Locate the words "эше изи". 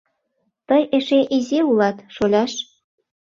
0.97-1.59